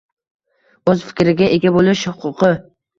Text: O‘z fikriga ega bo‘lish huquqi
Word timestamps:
O‘z 0.95 1.05
fikriga 1.11 1.53
ega 1.59 1.77
bo‘lish 1.79 2.05
huquqi 2.19 2.55